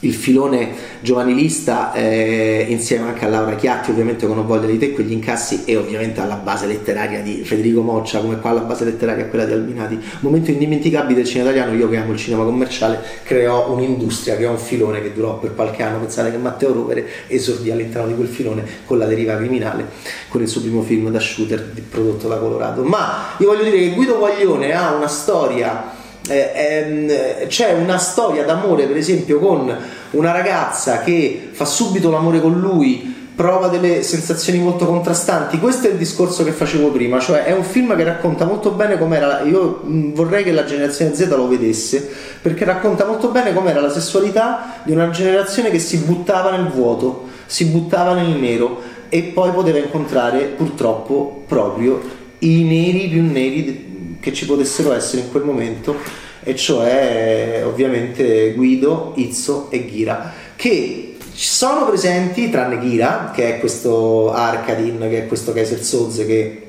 il 0.00 0.12
filone 0.12 0.70
giovanilista 1.00 1.92
eh, 1.92 2.66
insieme 2.68 3.08
anche 3.08 3.24
a 3.24 3.28
Laura 3.28 3.54
Chiatti 3.54 3.90
ovviamente 3.90 4.26
con 4.26 4.38
Ho 4.38 4.44
voglia 4.44 4.66
di 4.66 4.78
te 4.78 4.92
quegli 4.92 5.12
incassi 5.12 5.62
e 5.64 5.76
ovviamente 5.76 6.20
alla 6.20 6.34
base 6.34 6.66
letteraria 6.66 7.20
di 7.20 7.42
Federico 7.44 7.80
Moccia 7.80 8.20
come 8.20 8.38
qua 8.38 8.52
la 8.52 8.60
base 8.60 8.84
letteraria 8.84 9.26
quella 9.26 9.44
di 9.44 9.52
Albinati. 9.52 9.98
Momento 10.20 10.50
indimenticabile 10.50 11.14
del 11.14 11.24
cinema 11.26 11.50
italiano 11.50 11.76
io 11.76 11.88
che 11.88 11.96
amo 11.96 12.12
il 12.12 12.18
cinema 12.18 12.44
commerciale 12.44 13.00
creò 13.22 13.72
un'industria 13.72 14.36
creò 14.36 14.50
un 14.50 14.58
filone 14.58 15.00
che 15.00 15.12
durò 15.12 15.38
per 15.38 15.54
qualche 15.54 15.82
anno 15.82 15.98
pensate 15.98 16.30
che 16.30 16.36
Matteo 16.36 16.72
Rovere 16.72 17.06
esordì 17.28 17.70
all'interno 17.70 18.08
di 18.08 18.14
quel 18.14 18.28
filone 18.28 18.64
con 18.84 18.98
la 18.98 19.06
deriva 19.06 19.36
criminale 19.36 19.86
con 20.28 20.42
il 20.42 20.48
suo 20.48 20.60
primo 20.60 20.82
film 20.82 21.10
da 21.10 21.20
shooter 21.20 21.72
prodotto 21.88 22.28
da 22.28 22.36
Colorado. 22.36 22.82
Ma 22.82 23.34
io 23.38 23.46
voglio 23.46 23.64
dire 23.64 23.78
che 23.78 23.90
Guido 23.90 24.18
Guaglione 24.18 24.72
ha 24.72 24.94
una 24.94 25.08
storia 25.08 25.95
eh, 26.28 26.52
ehm, 26.54 27.46
c'è 27.46 27.72
una 27.72 27.98
storia 27.98 28.44
d'amore 28.44 28.86
per 28.86 28.96
esempio 28.96 29.38
con 29.38 29.74
una 30.10 30.32
ragazza 30.32 31.00
che 31.00 31.50
fa 31.52 31.64
subito 31.64 32.10
l'amore 32.10 32.40
con 32.40 32.58
lui 32.58 33.14
prova 33.36 33.68
delle 33.68 34.02
sensazioni 34.02 34.58
molto 34.58 34.86
contrastanti. 34.86 35.58
Questo 35.58 35.88
è 35.88 35.90
il 35.90 35.98
discorso 35.98 36.42
che 36.42 36.52
facevo 36.52 36.90
prima 36.90 37.20
cioè 37.20 37.44
è 37.44 37.52
un 37.52 37.64
film 37.64 37.94
che 37.94 38.04
racconta 38.04 38.46
molto 38.46 38.70
bene 38.70 38.98
com'era 38.98 39.42
io 39.42 39.82
vorrei 39.84 40.42
che 40.42 40.52
la 40.52 40.64
generazione 40.64 41.14
Z 41.14 41.28
lo 41.28 41.46
vedesse 41.46 42.08
perché 42.40 42.64
racconta 42.64 43.04
molto 43.04 43.28
bene 43.28 43.52
com'era 43.52 43.80
la 43.80 43.90
sessualità 43.90 44.80
di 44.84 44.92
una 44.92 45.10
generazione 45.10 45.70
che 45.70 45.78
si 45.78 45.98
buttava 45.98 46.50
nel 46.50 46.68
vuoto 46.68 47.28
si 47.46 47.66
buttava 47.66 48.14
nel 48.14 48.38
nero 48.38 48.80
e 49.08 49.22
poi 49.22 49.50
poteva 49.52 49.78
incontrare 49.78 50.44
purtroppo 50.44 51.44
proprio 51.46 52.00
i 52.40 52.64
neri 52.64 53.08
più 53.08 53.22
neri 53.22 53.95
che 54.20 54.32
ci 54.32 54.46
potessero 54.46 54.92
essere 54.92 55.22
in 55.22 55.30
quel 55.30 55.44
momento, 55.44 55.96
e 56.42 56.54
cioè 56.54 57.62
ovviamente 57.64 58.52
Guido, 58.54 59.12
Izzo 59.16 59.68
e 59.70 59.84
Ghira, 59.84 60.32
che 60.54 61.16
sono 61.32 61.86
presenti, 61.86 62.48
tranne 62.48 62.78
Ghira, 62.78 63.30
che 63.34 63.56
è 63.56 63.60
questo 63.60 64.32
Arcadin, 64.32 64.98
che 65.00 65.18
è 65.18 65.26
questo 65.26 65.52
Kaiser 65.52 65.82
Soze 65.82 66.24
che 66.24 66.62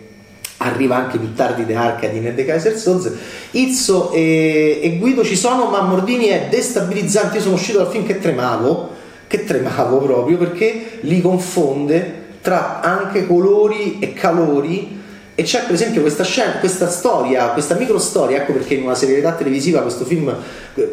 arriva 0.58 0.96
anche 0.96 1.18
più 1.20 1.34
tardi 1.34 1.66
di 1.66 1.74
Arcadin 1.74 2.26
e 2.28 2.34
De 2.34 2.44
Kaiser 2.44 2.76
Soze. 2.76 3.16
Izzo 3.52 4.12
e, 4.12 4.80
e, 4.82 4.98
Guido 4.98 5.24
ci 5.24 5.36
sono, 5.36 5.70
ma 5.70 5.82
Mordini 5.82 6.26
è 6.26 6.48
destabilizzante. 6.50 7.38
Io 7.38 7.44
sono 7.44 7.56
uscito 7.56 7.78
dal 7.78 7.92
film 7.92 8.06
che 8.06 8.20
tremavo, 8.20 8.90
che 9.28 9.44
tremavo 9.46 10.00
proprio 10.00 10.38
perché 10.38 11.00
li 11.02 11.22
confonde 11.22 12.26
tra 12.42 12.82
anche 12.82 13.28
colori 13.28 14.00
e 14.00 14.14
calori 14.14 14.97
e 15.40 15.44
c'è 15.44 15.66
per 15.66 15.74
esempio 15.76 16.02
questa 16.02 16.24
scena, 16.24 16.54
questa 16.54 16.90
storia, 16.90 17.50
questa 17.50 17.76
micro 17.76 18.00
storia, 18.00 18.38
ecco 18.38 18.54
perché 18.54 18.74
in 18.74 18.82
una 18.82 18.96
serialità 18.96 19.34
televisiva 19.34 19.82
questo 19.82 20.04
film, 20.04 20.36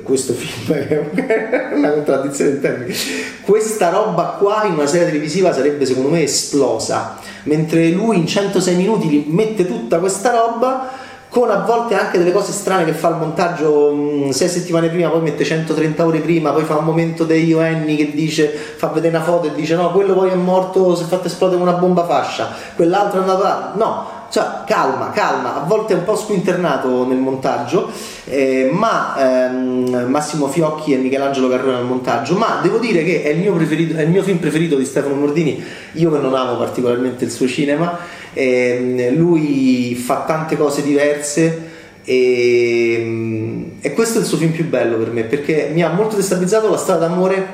questo 0.03 0.35
film 0.35 0.77
è 0.77 1.73
una 1.73 1.93
contraddizione 1.93 2.51
in 2.51 2.61
termini, 2.61 2.95
questa 3.41 3.89
roba 3.89 4.37
qua 4.39 4.65
in 4.65 4.75
una 4.75 4.87
serie 4.87 5.07
televisiva 5.07 5.51
sarebbe 5.51 5.87
secondo 5.87 6.11
me 6.11 6.25
esplosa, 6.25 7.17
mentre 7.45 7.89
lui 7.89 8.19
in 8.19 8.27
106 8.27 8.75
minuti 8.75 9.25
mette 9.29 9.67
tutta 9.67 9.99
questa 9.99 10.33
roba 10.33 10.91
con 11.31 11.51
a 11.51 11.65
volte 11.65 11.95
anche 11.95 12.19
delle 12.19 12.31
cose 12.31 12.53
strane 12.53 12.85
che 12.85 12.93
fa 12.93 13.09
il 13.09 13.17
montaggio 13.17 13.95
mh, 13.95 14.31
sei 14.31 14.49
settimane 14.49 14.89
prima, 14.89 15.09
poi 15.09 15.23
mette 15.23 15.43
130 15.43 16.05
ore 16.05 16.21
prima, 16.21 16.51
poi 16.53 16.65
fa 16.65 16.77
un 16.77 16.85
momento 16.85 17.25
dei 17.25 17.47
Ioenni 17.47 17.97
che 17.97 18.13
dice, 18.13 18.49
fa 18.49 18.89
vedere 18.89 19.17
una 19.17 19.25
foto 19.25 19.47
e 19.47 19.55
dice 19.55 19.75
no, 19.75 19.91
quello 19.91 20.13
poi 20.13 20.29
è 20.29 20.35
morto, 20.35 20.95
si 20.95 21.03
è 21.03 21.07
fatto 21.07 21.29
esplodere 21.29 21.63
una 21.63 21.73
bomba 21.73 22.05
fascia, 22.05 22.51
quell'altro 22.77 23.19
è 23.19 23.23
andato 23.23 23.43
là, 23.43 23.73
no, 23.75 24.23
cioè, 24.35 24.65
calma, 24.67 25.11
calma, 25.11 25.63
a 25.63 25.65
volte 25.65 25.93
è 25.93 25.97
un 25.97 26.03
po' 26.03 26.17
squinternato 26.17 27.07
nel 27.07 27.19
montaggio, 27.19 27.89
eh, 28.25 28.69
ma 28.73 29.15
ehm, 29.17 30.07
Massimo 30.09 30.49
Fiocchi 30.49 30.93
e 30.93 30.97
Michelangelo 30.97 31.49
Carrone 31.49 31.77
al 31.77 31.85
montaggio, 31.85 32.35
ma 32.35 32.59
devo 32.61 32.79
dire 32.79 33.05
che 33.05 33.23
è 33.23 33.29
il, 33.29 33.39
mio 33.39 33.57
è 33.57 34.03
il 34.03 34.11
mio 34.11 34.25
film 34.25 34.39
preferito 34.39 34.75
di 34.75 34.85
Stefano 34.87 35.15
Mordini, 35.15 35.63
io 35.93 36.11
che 36.11 36.19
non 36.19 36.35
amo 36.35 36.57
particolarmente 36.57 37.23
il 37.23 37.31
suo 37.31 37.47
cinema, 37.47 37.97
eh, 38.33 39.13
lui 39.15 39.95
fa 39.95 40.25
tante 40.27 40.57
cose 40.57 40.83
diverse. 40.83 41.71
E, 42.03 43.71
e 43.81 43.93
questo 43.93 44.19
è 44.19 44.21
il 44.21 44.27
suo 44.27 44.37
film 44.37 44.51
più 44.51 44.69
bello 44.69 44.99
per 44.99 45.11
me 45.11 45.23
perché 45.23 45.71
mi 45.73 45.83
ha 45.83 45.91
molto 45.91 46.17
destabilizzato 46.17 46.69
la 46.69 46.77
storia 46.77 47.07
d'amore 47.07 47.49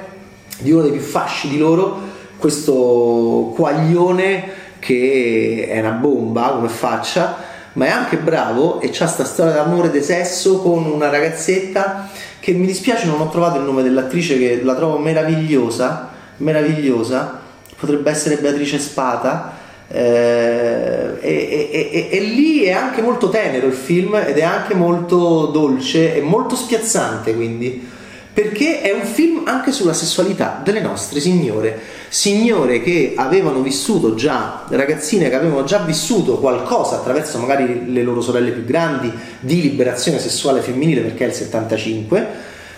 di 0.59 0.73
uno 0.73 0.83
dei 0.83 0.93
più 0.93 1.01
fasci 1.01 1.49
di 1.49 1.59
loro, 1.59 2.01
questo 2.39 3.53
quaglione 3.55 4.60
che 4.81 5.69
è 5.71 5.79
una 5.79 5.91
bomba 5.91 6.49
come 6.49 6.69
faccia, 6.69 7.37
ma 7.75 7.87
è 7.87 7.91
anche 7.91 8.17
bravo 8.17 8.81
e 8.81 8.91
c'ha 8.93 9.07
sta 9.07 9.25
storia 9.25 9.53
d'amore 9.53 9.91
di 9.91 10.03
sesso 10.03 10.59
con 10.61 10.85
una 10.87 11.09
ragazzetta 11.09 12.09
che 12.41 12.53
mi 12.53 12.67
dispiace 12.67 13.07
non 13.07 13.21
ho 13.21 13.29
trovato 13.29 13.59
il 13.59 13.65
nome 13.65 13.83
dell'attrice 13.83 14.39
che 14.39 14.61
la 14.63 14.75
trovo 14.75 14.99
meravigliosa, 14.99 16.11
meravigliosa, 16.39 17.39
potrebbe 17.79 18.11
essere 18.11 18.37
Beatrice 18.39 18.79
Spata. 18.79 19.59
Eh, 19.93 21.19
e, 21.21 21.69
e, 21.71 21.89
e, 21.93 22.09
e, 22.17 22.21
lì 22.21 22.63
è 22.63 22.71
anche 22.71 23.03
molto 23.03 23.29
tenero 23.29 23.67
il 23.67 23.73
film 23.73 24.15
ed 24.15 24.39
è 24.39 24.43
anche 24.45 24.75
molto 24.75 25.47
dolce 25.47 26.15
e 26.15 26.21
molto 26.21 26.55
spiazzante 26.55 27.35
quindi 27.35 27.89
perché 28.33 28.83
è 28.83 28.93
un 28.93 29.03
film 29.03 29.43
anche 29.47 29.73
sulla 29.73 29.93
sessualità 29.93 30.61
delle 30.63 30.81
nostre 30.81 31.19
signore 31.19 31.77
signore 32.11 32.83
che 32.83 33.15
avevano 33.17 33.61
vissuto 33.63 34.15
già, 34.15 34.65
ragazzine 34.69 35.29
che 35.29 35.37
avevano 35.37 35.63
già 35.63 35.79
vissuto 35.79 36.39
qualcosa 36.39 36.97
attraverso 36.97 37.39
magari 37.39 37.93
le 37.93 38.03
loro 38.03 38.21
sorelle 38.21 38.51
più 38.51 38.65
grandi 38.65 39.13
di 39.39 39.63
liberazione 39.63 40.19
sessuale 40.19 40.61
femminile 40.61 41.03
perché 41.03 41.25
è 41.25 41.29
il 41.29 41.35
75, 41.35 42.29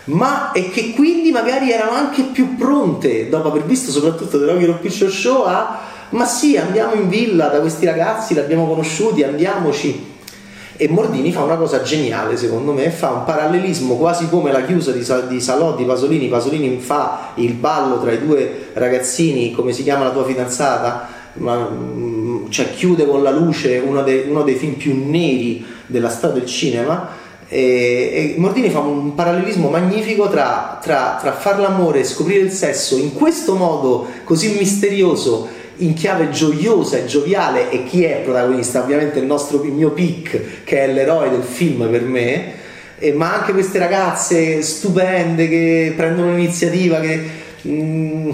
ma 0.04 0.52
e 0.52 0.68
che 0.68 0.92
quindi 0.92 1.32
magari 1.32 1.72
erano 1.72 1.92
anche 1.92 2.24
più 2.24 2.56
pronte, 2.56 3.30
dopo 3.30 3.48
aver 3.48 3.64
visto 3.64 3.90
soprattutto 3.90 4.38
The 4.38 4.44
Rocky 4.44 4.70
Picture 4.80 5.10
Show, 5.10 5.44
a 5.44 5.80
ma 6.10 6.26
sì, 6.26 6.58
andiamo 6.58 6.92
in 6.92 7.08
villa 7.08 7.46
da 7.46 7.60
questi 7.60 7.86
ragazzi, 7.86 8.34
li 8.34 8.40
abbiamo 8.40 8.66
conosciuti, 8.66 9.22
andiamoci 9.22 10.11
e 10.82 10.88
Mordini 10.88 11.30
fa 11.30 11.44
una 11.44 11.54
cosa 11.54 11.82
geniale 11.82 12.36
secondo 12.36 12.72
me, 12.72 12.90
fa 12.90 13.10
un 13.10 13.24
parallelismo 13.24 13.94
quasi 13.96 14.28
come 14.28 14.50
la 14.50 14.64
chiusa 14.64 14.90
di, 14.90 15.06
di 15.28 15.40
Salotti 15.40 15.84
Pasolini, 15.84 16.26
Pasolini 16.26 16.76
fa 16.80 17.30
il 17.36 17.52
ballo 17.52 18.00
tra 18.00 18.10
i 18.10 18.18
due 18.18 18.70
ragazzini, 18.72 19.52
come 19.52 19.72
si 19.72 19.84
chiama 19.84 20.02
la 20.02 20.10
tua 20.10 20.24
fidanzata, 20.24 21.08
ma, 21.34 21.68
mm, 21.70 22.48
cioè 22.48 22.72
chiude 22.72 23.06
con 23.06 23.22
la 23.22 23.30
luce 23.30 23.78
uno 23.78 24.02
dei, 24.02 24.28
uno 24.28 24.42
dei 24.42 24.56
film 24.56 24.72
più 24.74 25.08
neri 25.08 25.64
della 25.86 26.10
storia 26.10 26.40
del 26.40 26.48
cinema. 26.48 27.20
E, 27.46 27.60
e 27.60 28.34
Mordini 28.38 28.68
fa 28.68 28.80
un 28.80 29.14
parallelismo 29.14 29.68
magnifico 29.68 30.28
tra, 30.28 30.80
tra, 30.82 31.16
tra 31.20 31.32
far 31.32 31.60
l'amore 31.60 32.00
e 32.00 32.04
scoprire 32.04 32.40
il 32.40 32.50
sesso 32.50 32.96
in 32.96 33.12
questo 33.12 33.54
modo 33.54 34.08
così 34.24 34.56
misterioso 34.58 35.46
in 35.76 35.94
chiave 35.94 36.30
gioiosa 36.30 36.96
e 36.96 37.06
gioviale 37.06 37.70
e 37.70 37.84
chi 37.84 38.04
è 38.04 38.20
protagonista? 38.22 38.82
Ovviamente 38.82 39.18
il 39.18 39.26
nostro 39.26 39.62
il 39.62 39.72
mio 39.72 39.90
pick 39.90 40.64
che 40.64 40.80
è 40.80 40.92
l'eroe 40.92 41.30
del 41.30 41.42
film 41.42 41.88
per 41.90 42.02
me 42.02 42.52
e, 42.98 43.12
ma 43.12 43.34
anche 43.34 43.52
queste 43.52 43.78
ragazze 43.78 44.62
stupende 44.62 45.48
che 45.48 45.92
prendono 45.96 46.34
l'iniziativa 46.34 47.00
che, 47.00 47.20
mm, 47.66 48.30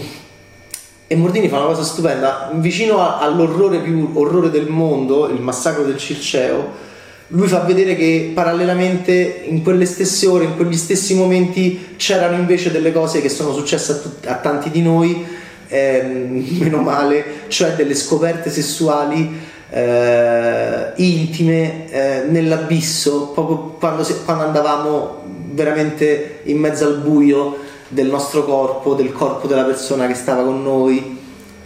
e 1.06 1.16
Mordini 1.16 1.48
fa 1.48 1.58
una 1.58 1.66
cosa 1.66 1.84
stupenda 1.84 2.50
vicino 2.54 3.00
a, 3.00 3.18
all'orrore 3.18 3.78
più 3.78 4.10
orrore 4.14 4.50
del 4.50 4.68
mondo 4.68 5.28
il 5.28 5.40
massacro 5.40 5.84
del 5.84 5.96
Circeo 5.96 6.86
lui 7.28 7.46
fa 7.46 7.60
vedere 7.60 7.94
che 7.94 8.30
parallelamente 8.34 9.42
in 9.44 9.62
quelle 9.62 9.84
stesse 9.84 10.26
ore, 10.26 10.44
in 10.44 10.56
quegli 10.56 10.76
stessi 10.76 11.14
momenti 11.14 11.94
c'erano 11.96 12.36
invece 12.36 12.70
delle 12.70 12.90
cose 12.90 13.20
che 13.20 13.28
sono 13.28 13.52
successe 13.52 13.92
a, 13.92 13.94
tut- 13.96 14.26
a 14.26 14.34
tanti 14.36 14.70
di 14.70 14.80
noi 14.80 15.26
eh, 15.68 16.02
meno 16.58 16.78
male, 16.78 17.24
cioè 17.48 17.74
delle 17.74 17.94
scoperte 17.94 18.50
sessuali 18.50 19.46
eh, 19.70 20.92
intime 20.96 21.90
eh, 21.90 22.22
nell'abisso, 22.28 23.28
proprio 23.28 23.76
quando, 23.78 24.06
quando 24.24 24.44
andavamo 24.44 25.22
veramente 25.52 26.40
in 26.44 26.58
mezzo 26.58 26.86
al 26.86 26.98
buio 26.98 27.58
del 27.88 28.08
nostro 28.08 28.44
corpo, 28.44 28.94
del 28.94 29.12
corpo 29.12 29.46
della 29.46 29.64
persona 29.64 30.06
che 30.06 30.14
stava 30.14 30.42
con 30.42 30.62
noi, 30.62 31.18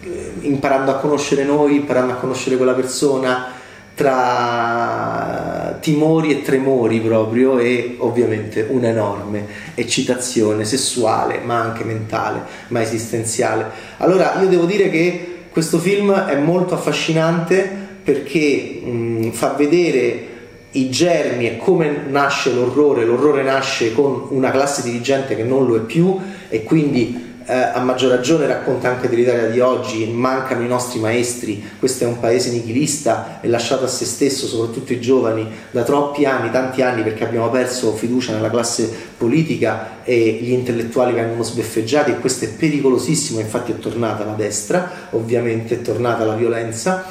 eh, 0.02 0.32
imparando 0.40 0.90
a 0.90 0.94
conoscere 0.94 1.44
noi, 1.44 1.76
imparando 1.76 2.12
a 2.12 2.16
conoscere 2.16 2.56
quella 2.56 2.72
persona 2.72 3.60
tra 3.94 5.78
timori 5.80 6.30
e 6.30 6.42
tremori 6.42 7.00
proprio 7.00 7.58
e 7.58 7.96
ovviamente 7.98 8.66
un'enorme 8.68 9.46
eccitazione 9.74 10.64
sessuale 10.64 11.40
ma 11.44 11.60
anche 11.60 11.84
mentale 11.84 12.42
ma 12.68 12.80
esistenziale. 12.80 13.66
Allora 13.98 14.40
io 14.40 14.48
devo 14.48 14.64
dire 14.64 14.88
che 14.90 15.26
questo 15.50 15.78
film 15.78 16.12
è 16.12 16.36
molto 16.36 16.74
affascinante 16.74 17.80
perché 18.02 18.80
mh, 18.82 19.30
fa 19.32 19.50
vedere 19.50 20.28
i 20.72 20.88
germi 20.88 21.46
e 21.46 21.56
come 21.58 22.04
nasce 22.08 22.52
l'orrore. 22.52 23.04
L'orrore 23.04 23.42
nasce 23.42 23.92
con 23.92 24.26
una 24.30 24.50
classe 24.50 24.82
dirigente 24.82 25.36
che 25.36 25.44
non 25.44 25.66
lo 25.66 25.76
è 25.76 25.80
più 25.80 26.18
e 26.48 26.62
quindi 26.62 27.31
eh, 27.46 27.54
a 27.54 27.80
maggior 27.80 28.10
ragione 28.10 28.46
racconta 28.46 28.88
anche 28.88 29.08
dell'Italia 29.08 29.48
di 29.48 29.60
oggi, 29.60 30.06
mancano 30.06 30.62
i 30.62 30.68
nostri 30.68 30.98
maestri, 31.00 31.62
questo 31.78 32.04
è 32.04 32.06
un 32.06 32.20
paese 32.20 32.50
nichilista 32.50 33.40
e 33.40 33.48
lasciato 33.48 33.84
a 33.84 33.88
se 33.88 34.04
stesso, 34.04 34.46
soprattutto 34.46 34.92
i 34.92 35.00
giovani, 35.00 35.48
da 35.70 35.82
troppi 35.82 36.24
anni, 36.24 36.50
tanti 36.50 36.82
anni 36.82 37.02
perché 37.02 37.24
abbiamo 37.24 37.50
perso 37.50 37.94
fiducia 37.94 38.32
nella 38.32 38.50
classe 38.50 38.90
politica 39.16 40.02
e 40.04 40.38
gli 40.42 40.50
intellettuali 40.50 41.12
vengono 41.12 41.42
sbeffeggiati 41.42 42.10
e 42.10 42.18
questo 42.18 42.44
è 42.44 42.48
pericolosissimo, 42.48 43.40
infatti 43.40 43.72
è 43.72 43.78
tornata 43.78 44.24
la 44.24 44.34
destra, 44.34 44.90
ovviamente 45.10 45.74
è 45.74 45.82
tornata 45.82 46.24
la 46.24 46.34
violenza, 46.34 47.04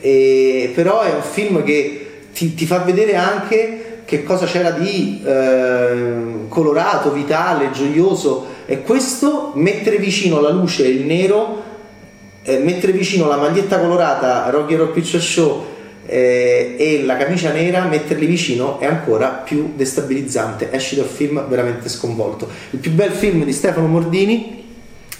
e, 0.00 0.72
però 0.74 1.02
è 1.02 1.12
un 1.14 1.22
film 1.22 1.62
che 1.62 2.22
ti, 2.32 2.54
ti 2.54 2.66
fa 2.66 2.78
vedere 2.78 3.16
anche 3.16 3.84
che 4.04 4.22
cosa 4.22 4.46
c'era 4.46 4.70
di 4.70 5.22
eh, 5.24 6.14
colorato, 6.48 7.10
vitale, 7.10 7.70
gioioso 7.70 8.53
e 8.66 8.82
questo 8.82 9.52
mettere 9.54 9.96
vicino 9.98 10.40
la 10.40 10.50
luce 10.50 10.84
e 10.84 10.88
il 10.88 11.04
nero, 11.04 11.62
eh, 12.42 12.58
mettere 12.58 12.92
vicino 12.92 13.28
la 13.28 13.36
maglietta 13.36 13.78
colorata 13.78 14.48
Rocky 14.50 14.74
Horror 14.74 14.92
Picture 14.92 15.22
Show 15.22 15.64
eh, 16.06 16.76
e 16.78 17.02
la 17.04 17.16
camicia 17.16 17.52
nera, 17.52 17.84
metterli 17.84 18.26
vicino 18.26 18.78
è 18.78 18.86
ancora 18.86 19.28
più 19.28 19.72
destabilizzante, 19.76 20.70
esci 20.70 20.96
dal 20.96 21.06
film 21.06 21.46
veramente 21.48 21.88
sconvolto. 21.88 22.48
Il 22.70 22.78
più 22.78 22.92
bel 22.92 23.12
film 23.12 23.44
di 23.44 23.52
Stefano 23.52 23.86
Mordini 23.86 24.62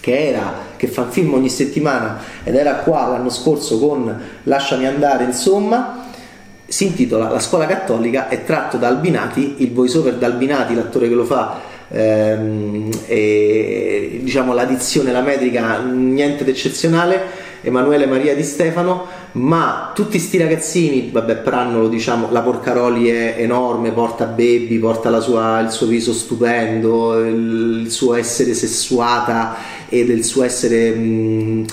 che 0.05 0.29
era 0.29 0.53
che 0.77 0.87
fa 0.87 1.01
un 1.01 1.11
film 1.11 1.33
ogni 1.33 1.49
settimana 1.49 2.21
ed 2.45 2.55
era 2.55 2.75
qua 2.75 3.07
l'anno 3.07 3.31
scorso 3.31 3.79
con 3.79 4.21
Lasciami 4.43 4.87
andare, 4.87 5.25
insomma 5.25 6.11
si 6.67 6.87
intitola 6.87 7.31
La 7.31 7.39
scuola 7.39 7.65
cattolica, 7.67 8.29
è 8.29 8.45
tratto 8.45 8.77
da 8.77 8.89
Albinati, 8.89 9.57
il 9.59 9.73
voiceover 9.73 10.17
da 10.17 10.27
Albinati, 10.27 10.75
l'attore 10.75 11.09
che 11.09 11.15
lo 11.15 11.25
fa, 11.25 11.59
ehm, 11.89 12.91
e, 13.07 14.21
diciamo 14.23 14.53
la 14.53 14.65
dizione, 14.65 15.13
la 15.13 15.21
metrica, 15.21 15.81
niente 15.81 16.45
d'eccezionale, 16.45 17.43
Emanuele 17.63 18.07
Maria 18.07 18.35
Di 18.35 18.43
Stefano, 18.43 19.07
ma 19.33 19.93
tutti 19.95 20.19
sti 20.19 20.39
ragazzini, 20.39 21.11
vabbè 21.11 21.37
Prannolo 21.37 21.89
diciamo, 21.89 22.29
la 22.31 22.43
Porcaroli 22.43 23.09
è 23.09 23.37
enorme, 23.39 23.93
porta 23.93 24.27
baby, 24.27 24.79
porta 24.79 25.19
sua, 25.21 25.61
il 25.61 25.71
suo 25.71 25.87
viso 25.87 26.13
stupendo, 26.13 27.19
il, 27.27 27.83
il, 27.85 27.91
suo 27.91 28.15
essere 28.15 28.55
sessuata 28.55 29.57
e 29.89 30.05
del 30.05 30.25
suo 30.25 30.45
essere... 30.45 30.91
Mh, 30.91 31.65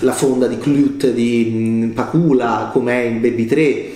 la 0.00 0.12
fonda 0.12 0.46
di 0.46 0.58
Clute 0.58 1.12
di 1.12 1.90
Pacula, 1.92 2.70
com'è 2.72 3.00
in 3.00 3.20
Baby 3.20 3.46
3, 3.46 3.90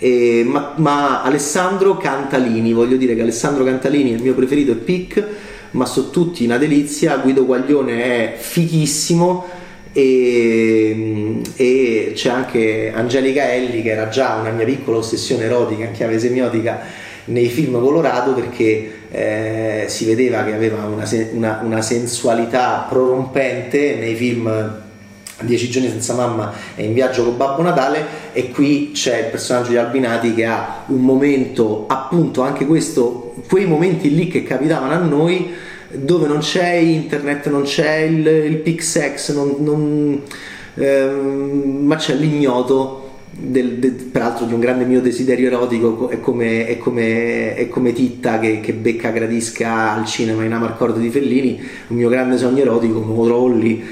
eh, 0.00 0.42
ma, 0.46 0.72
ma, 0.76 1.22
Alessandro 1.22 1.98
Cantalini, 1.98 2.72
voglio 2.72 2.96
dire 2.96 3.14
che 3.14 3.20
Alessandro 3.20 3.64
Cantalini, 3.64 4.12
il 4.12 4.22
mio 4.22 4.34
preferito 4.34 4.72
è 4.72 4.76
Pic, 4.76 5.24
ma 5.72 5.84
sono 5.84 6.08
tutti 6.08 6.42
una 6.44 6.56
delizia, 6.56 7.18
Guido 7.18 7.44
Guaglione 7.44 8.02
è 8.02 8.34
fighissimo 8.36 9.46
e, 9.92 11.42
e, 11.54 12.12
c'è 12.14 12.30
anche 12.30 12.92
Angelica 12.94 13.52
Elli 13.52 13.82
che 13.82 13.90
era 13.90 14.08
già 14.08 14.36
una 14.36 14.50
mia 14.50 14.64
piccola 14.64 14.98
ossessione 14.98 15.44
erotica 15.44 15.84
in 15.84 15.92
chiave 15.92 16.18
semiotica 16.18 16.80
nei 17.26 17.48
film 17.48 17.78
Colorado 17.78 18.32
perché 18.32 18.90
eh, 19.10 19.84
si 19.88 20.06
vedeva 20.06 20.44
che 20.44 20.54
aveva 20.54 20.84
una, 20.86 21.08
una, 21.32 21.60
una 21.62 21.82
sensualità 21.82 22.86
prorompente 22.88 23.96
nei 23.96 24.14
film 24.14 24.88
Dieci 25.40 25.70
giorni 25.70 25.88
senza 25.88 26.14
mamma 26.14 26.52
è 26.74 26.82
in 26.82 26.92
viaggio 26.92 27.24
con 27.24 27.36
Babbo 27.36 27.62
Natale 27.62 28.04
e 28.32 28.50
qui 28.50 28.90
c'è 28.92 29.24
il 29.24 29.30
personaggio 29.30 29.70
di 29.70 29.76
Albinati 29.76 30.34
che 30.34 30.44
ha 30.44 30.84
un 30.86 31.00
momento, 31.00 31.86
appunto 31.88 32.42
anche 32.42 32.66
questo, 32.66 33.34
quei 33.48 33.66
momenti 33.66 34.14
lì 34.14 34.28
che 34.28 34.42
capitavano 34.42 34.92
a 34.92 34.98
noi 34.98 35.52
dove 35.92 36.26
non 36.26 36.38
c'è 36.38 36.74
internet, 36.74 37.48
non 37.48 37.62
c'è 37.62 37.96
il, 37.96 38.26
il 38.26 38.56
Pixex, 38.58 39.34
non, 39.34 39.56
non, 39.58 40.22
ehm, 40.74 41.80
ma 41.82 41.96
c'è 41.96 42.14
l'ignoto 42.14 42.99
del, 43.40 43.78
del, 43.78 43.92
peraltro 43.92 44.44
di 44.44 44.52
un 44.52 44.60
grande 44.60 44.84
mio 44.84 45.00
desiderio 45.00 45.46
erotico 45.46 46.08
è 46.08 46.20
come, 46.20 46.66
è 46.66 46.78
come, 46.78 47.54
è 47.54 47.68
come 47.68 47.92
Titta 47.92 48.38
che, 48.38 48.60
che, 48.60 48.72
becca 48.72 49.10
gradisca 49.10 49.92
al 49.92 50.04
cinema 50.06 50.44
in 50.44 50.52
Amarcord 50.52 50.98
di 50.98 51.10
Fellini 51.10 51.60
un 51.88 51.96
mio 51.96 52.08
grande 52.08 52.36
sogno 52.36 52.62
erotico 52.62 53.00
come 53.00 53.28
lo 53.28 53.38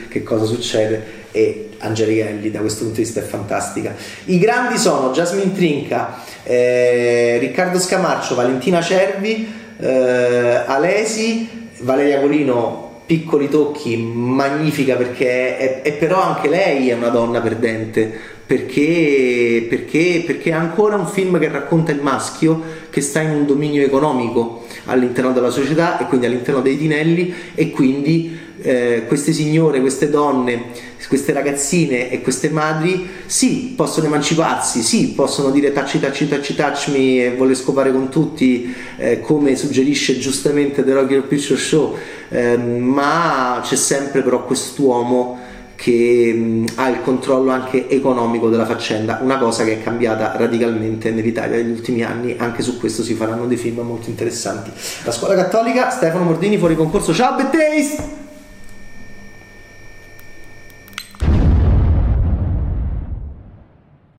che 0.09 0.23
cosa 0.23 0.45
succede 0.45 1.17
e 1.33 1.71
Angelichelli 1.79 2.51
da 2.51 2.61
questo 2.61 2.85
punto 2.85 2.97
di 2.99 3.05
vista 3.05 3.21
è 3.21 3.23
fantastica. 3.23 3.95
I 4.27 4.39
grandi 4.39 4.79
sono 4.79 5.13
Jasmine 5.13 5.53
Trinca, 5.53 6.23
eh, 6.43 7.39
Riccardo 7.39 7.79
Scamarcio, 7.79 8.35
Valentina 8.35 8.81
Cervi, 8.81 9.47
eh, 9.79 10.63
Alesi, 10.67 11.49
Valeria 11.81 12.21
Colino 12.21 13.03
piccoli 13.07 13.49
tocchi, 13.49 13.97
magnifica 13.97 14.97
perché 14.97 15.57
è, 15.57 15.83
è, 15.83 15.93
però 15.95 16.21
anche 16.21 16.49
lei 16.49 16.91
è 16.91 16.95
una 16.95 17.09
donna 17.09 17.41
perdente, 17.41 18.13
perché, 18.49 19.67
perché, 19.69 20.23
perché 20.25 20.49
è 20.49 20.55
ancora 20.55 20.97
un 20.97 21.07
film 21.07 21.39
che 21.39 21.49
racconta 21.49 21.93
il 21.93 22.01
maschio 22.01 22.63
che 22.89 23.03
sta 23.03 23.21
in 23.21 23.29
un 23.29 23.45
dominio 23.47 23.85
economico 23.85 24.65
all'interno 24.87 25.33
della 25.35 25.51
società 25.51 25.99
e 25.99 26.07
quindi 26.07 26.25
all'interno 26.25 26.63
dei 26.63 26.79
tinelli 26.79 27.35
e 27.55 27.71
quindi 27.71 28.39
eh, 28.63 29.05
queste 29.07 29.35
signore, 29.35 29.83
queste 29.83 30.09
donne, 30.09 30.65
queste 31.09 31.35
ragazzine 31.35 32.11
e 32.11 32.23
queste 32.23 32.49
madri 32.49 33.07
sì, 33.27 33.75
possono 33.77 34.07
emanciparsi, 34.07 34.81
sì, 34.81 35.13
possono 35.13 35.51
dire 35.51 35.71
tacci 35.71 36.01
tacci 36.01 36.27
tacci 36.27 36.55
touch 36.55 36.89
me 36.89 37.27
e 37.27 37.35
voler 37.37 37.55
scopare 37.55 37.93
con 37.93 38.09
tutti 38.09 38.75
eh, 38.97 39.21
come 39.21 39.57
suggerisce 39.57 40.19
giustamente 40.19 40.83
The 40.83 40.93
Rocky 40.95 41.21
Picture 41.21 41.61
Show, 41.61 41.99
eh, 42.31 42.57
ma 42.57 43.61
c'è 43.63 43.77
sempre 43.77 44.23
però 44.23 44.43
quest'uomo 44.47 45.38
che 45.79 46.33
mh, 46.35 46.67
ha 46.75 46.89
il 46.89 47.03
controllo 47.03 47.53
anche 47.53 47.89
economico 47.89 48.49
della 48.49 48.67
faccenda, 48.67 49.21
una 49.23 49.39
cosa 49.39 49.63
che 49.63 49.75
è 49.75 49.83
cambiata 49.83 50.35
radicalmente 50.37 51.13
nell'Italia 51.13 51.57
negli 51.57 51.71
ultimi 51.71 52.03
anni, 52.03 52.35
anche 52.37 52.63
su 52.63 52.81
questo 52.81 53.05
si 53.05 53.15
faranno 53.15 53.47
dei 53.47 53.57
film 53.57 53.79
molto 53.83 54.11
interessanti. 54.11 54.73
La 55.05 55.13
scuola 55.13 55.37
cattolica, 55.37 55.91
Stefano 55.91 56.25
Mordini 56.25 56.59
fuori 56.59 56.75
concorso, 56.75 57.15
ciao 57.15 57.37
Bettaste! 57.37 58.28